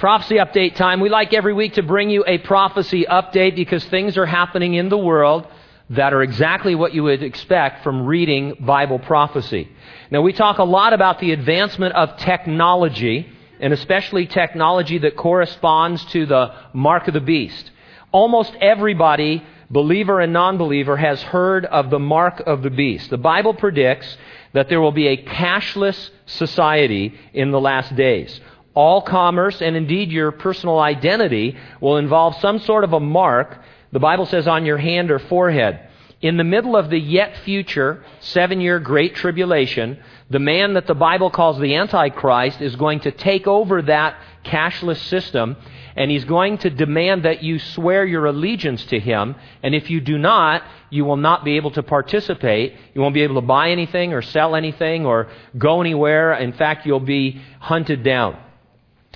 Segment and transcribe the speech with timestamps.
[0.00, 0.98] prophecy update time.
[1.00, 4.88] We like every week to bring you a prophecy update because things are happening in
[4.88, 5.46] the world
[5.90, 9.68] that are exactly what you would expect from reading Bible prophecy.
[10.10, 13.28] Now, we talk a lot about the advancement of technology,
[13.60, 17.70] and especially technology that corresponds to the mark of the beast.
[18.10, 23.10] Almost everybody, believer and non believer, has heard of the mark of the beast.
[23.10, 24.16] The Bible predicts
[24.54, 28.40] that there will be a cashless society in the last days.
[28.74, 33.58] All commerce and indeed your personal identity will involve some sort of a mark,
[33.92, 35.80] the Bible says, on your hand or forehead.
[36.20, 39.98] In the middle of the yet future seven year great tribulation,
[40.28, 44.98] the man that the Bible calls the Antichrist is going to take over that cashless
[45.08, 45.56] system
[45.96, 49.34] and he's going to demand that you swear your allegiance to him.
[49.62, 52.74] And if you do not, you will not be able to participate.
[52.94, 55.28] You won't be able to buy anything or sell anything or
[55.58, 56.34] go anywhere.
[56.34, 58.38] In fact, you'll be hunted down.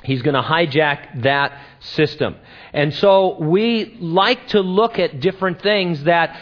[0.05, 2.37] He's going to hijack that system.
[2.73, 6.38] And so we like to look at different things that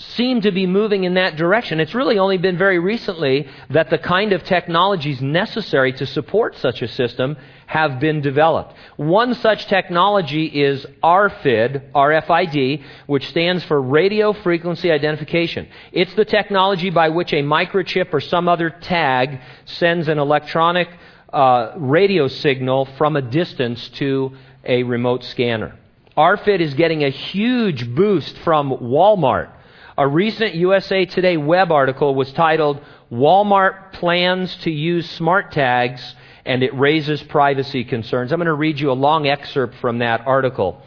[0.00, 1.78] seem to be moving in that direction.
[1.78, 6.80] It's really only been very recently that the kind of technologies necessary to support such
[6.80, 7.36] a system
[7.66, 8.74] have been developed.
[8.96, 15.68] One such technology is RFID, RFID, which stands for Radio Frequency Identification.
[15.92, 20.88] It's the technology by which a microchip or some other tag sends an electronic
[21.32, 24.32] uh, radio signal from a distance to
[24.64, 25.76] a remote scanner.
[26.16, 29.50] RFID is getting a huge boost from Walmart.
[29.96, 32.80] A recent USA Today web article was titled
[33.12, 36.14] Walmart Plans to Use Smart Tags
[36.44, 38.32] and It Raises Privacy Concerns.
[38.32, 40.82] I'm going to read you a long excerpt from that article.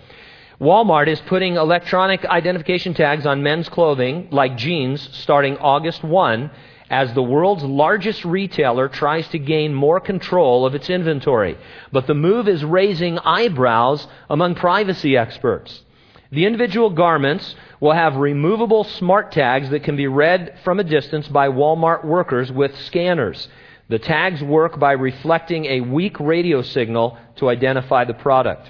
[0.59, 6.51] Walmart is putting electronic identification tags on men's clothing, like jeans, starting August 1
[6.93, 11.57] as the world's largest retailer tries to gain more control of its inventory.
[11.91, 15.81] But the move is raising eyebrows among privacy experts.
[16.29, 21.27] The individual garments will have removable smart tags that can be read from a distance
[21.27, 23.47] by Walmart workers with scanners.
[23.89, 28.69] The tags work by reflecting a weak radio signal to identify the product.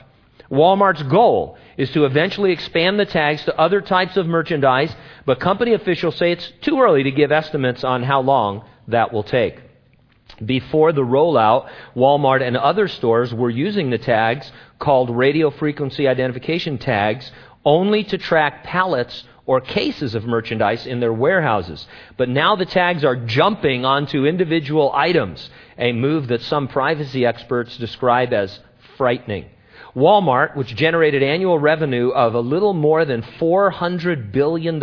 [0.52, 4.96] Walmart's goal is to eventually expand the tags to other types of merchandise,
[5.26, 9.24] but company officials say it's too early to give estimates on how long that will
[9.24, 9.60] take.
[10.44, 16.78] Before the rollout, Walmart and other stores were using the tags called radio frequency identification
[16.78, 17.32] tags
[17.66, 21.86] only to track pallets or cases of merchandise in their warehouses.
[22.18, 27.78] But now the tags are jumping onto individual items, a move that some privacy experts
[27.78, 28.60] describe as
[28.98, 29.46] frightening.
[29.96, 34.82] Walmart, which generated annual revenue of a little more than $400 billion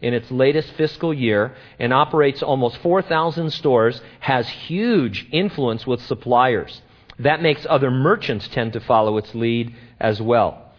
[0.00, 6.80] in its latest fiscal year and operates almost 4,000 stores, has huge influence with suppliers.
[7.18, 10.72] That makes other merchants tend to follow its lead as well.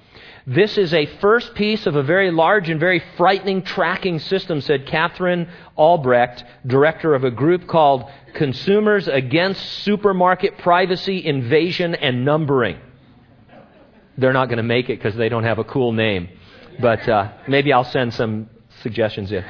[0.48, 4.88] This is a first piece of a very large and very frightening tracking system, said
[4.88, 5.48] Katherine
[5.78, 12.78] Albrecht, director of a group called Consumers Against Supermarket Privacy, Invasion, and Numbering.
[14.18, 16.30] They're not going to make it because they don't have a cool name.
[16.80, 18.50] But uh, maybe I'll send some
[18.82, 19.44] suggestions in.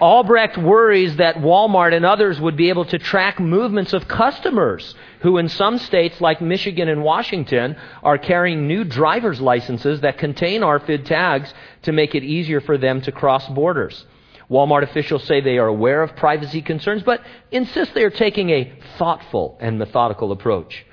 [0.00, 5.38] Albrecht worries that Walmart and others would be able to track movements of customers who,
[5.38, 11.04] in some states like Michigan and Washington, are carrying new driver's licenses that contain RFID
[11.04, 11.52] tags
[11.82, 14.06] to make it easier for them to cross borders.
[14.48, 17.20] Walmart officials say they are aware of privacy concerns, but
[17.50, 20.86] insist they are taking a thoughtful and methodical approach.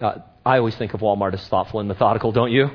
[0.00, 2.70] Uh, I always think of Walmart as thoughtful and methodical, don't you?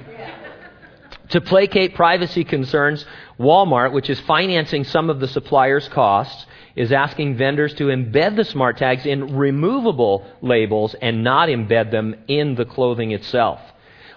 [1.29, 3.05] To placate privacy concerns,
[3.37, 6.45] Walmart, which is financing some of the supplier's costs,
[6.77, 12.15] is asking vendors to embed the smart tags in removable labels and not embed them
[12.29, 13.59] in the clothing itself.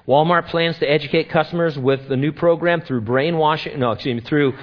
[0.06, 4.54] Walmart plans to educate customers with the new program through brainwashing, no, excuse me, through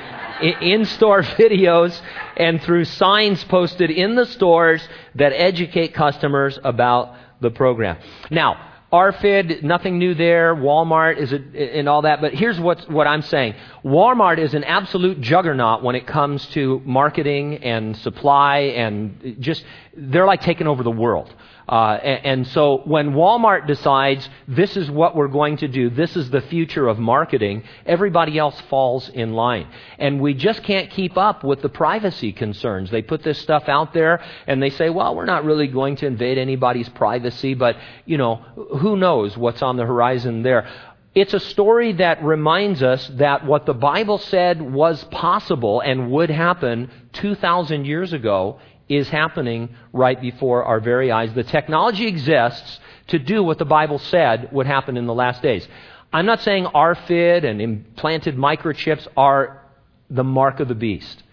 [0.61, 1.99] in-store videos
[2.37, 7.97] and through signs posted in the stores that educate customers about the program.
[8.31, 10.55] Now, RFID, nothing new there.
[10.55, 12.21] Walmart is a, and all that.
[12.21, 13.55] But here's what, what I'm saying.
[13.83, 20.25] Walmart is an absolute juggernaut when it comes to marketing and supply and just, they're
[20.25, 21.33] like taking over the world.
[21.67, 26.15] Uh, and, and, so when Walmart decides this is what we're going to do, this
[26.15, 29.67] is the future of marketing, everybody else falls in line.
[29.99, 32.89] And we just can't keep up with the privacy concerns.
[32.89, 36.05] They put this stuff out there and they say, well, we're not really going to
[36.05, 37.75] invade anybody's privacy, but,
[38.05, 38.35] you know,
[38.79, 40.69] who knows what's on the horizon there.
[41.15, 46.29] It's a story that reminds us that what the Bible said was possible and would
[46.29, 51.33] happen 2,000 years ago is happening right before our very eyes.
[51.33, 55.67] The technology exists to do what the Bible said would happen in the last days.
[56.11, 59.61] I'm not saying RFID and implanted microchips are
[60.09, 61.23] the mark of the beast.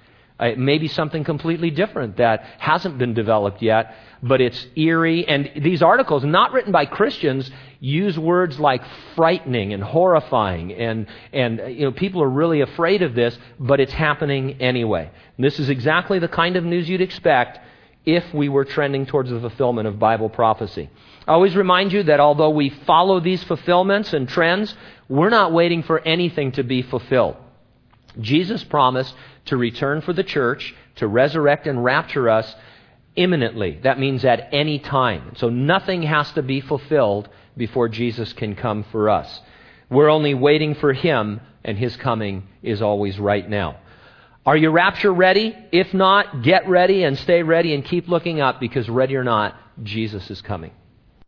[0.44, 5.26] It may be something completely different that hasn't been developed yet, but it's eerie.
[5.26, 7.50] And these articles, not written by Christians,
[7.80, 8.82] use words like
[9.14, 10.72] frightening and horrifying.
[10.72, 15.10] And, and you know, people are really afraid of this, but it's happening anyway.
[15.36, 17.58] And this is exactly the kind of news you'd expect
[18.04, 20.90] if we were trending towards the fulfillment of Bible prophecy.
[21.26, 24.74] I always remind you that although we follow these fulfillments and trends,
[25.08, 27.36] we're not waiting for anything to be fulfilled.
[28.20, 29.14] Jesus promised
[29.46, 32.54] to return for the church, to resurrect and rapture us
[33.16, 33.78] imminently.
[33.82, 35.34] That means at any time.
[35.36, 39.40] So nothing has to be fulfilled before Jesus can come for us.
[39.90, 43.78] We're only waiting for Him, and His coming is always right now.
[44.46, 45.56] Are you rapture ready?
[45.72, 49.54] If not, get ready and stay ready and keep looking up because, ready or not,
[49.82, 50.72] Jesus is coming.